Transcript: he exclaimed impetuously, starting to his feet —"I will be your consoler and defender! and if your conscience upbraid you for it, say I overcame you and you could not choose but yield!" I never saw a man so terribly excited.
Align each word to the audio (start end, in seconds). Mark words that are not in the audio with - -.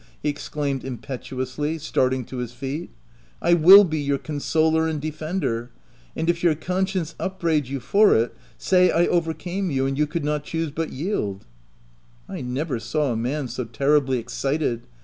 he 0.23 0.29
exclaimed 0.29 0.83
impetuously, 0.83 1.77
starting 1.77 2.25
to 2.25 2.37
his 2.37 2.53
feet 2.53 2.89
—"I 3.49 3.53
will 3.53 3.83
be 3.83 3.99
your 3.99 4.17
consoler 4.17 4.87
and 4.87 4.99
defender! 4.99 5.69
and 6.17 6.27
if 6.27 6.41
your 6.41 6.55
conscience 6.55 7.13
upbraid 7.19 7.67
you 7.67 7.79
for 7.79 8.15
it, 8.15 8.35
say 8.57 8.89
I 8.89 9.05
overcame 9.05 9.69
you 9.69 9.85
and 9.85 9.95
you 9.99 10.07
could 10.07 10.25
not 10.25 10.43
choose 10.43 10.71
but 10.71 10.91
yield!" 10.91 11.45
I 12.27 12.41
never 12.41 12.79
saw 12.79 13.11
a 13.11 13.15
man 13.15 13.47
so 13.47 13.63
terribly 13.63 14.17
excited. 14.17 14.87